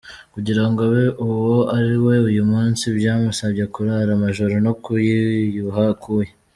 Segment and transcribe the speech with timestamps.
[0.33, 6.31] Kugira ngo abe uwo ari we uyu munsi, byamusabye kurara amajoro no kwiyuha akuya.